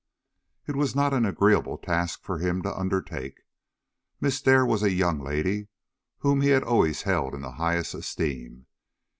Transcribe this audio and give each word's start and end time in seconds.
It 0.65 0.75
was 0.75 0.95
not 0.95 1.13
an 1.13 1.25
agreeable 1.27 1.77
task 1.77 2.23
for 2.23 2.39
him 2.39 2.63
to 2.63 2.75
undertake. 2.75 3.41
Miss 4.19 4.41
Dare 4.41 4.65
was 4.65 4.81
a 4.81 4.89
young 4.91 5.19
lady 5.19 5.67
whom 6.21 6.41
he 6.41 6.49
had 6.49 6.63
always 6.63 7.03
held 7.03 7.35
in 7.35 7.41
the 7.41 7.51
highest 7.51 7.93
esteem. 7.93 8.65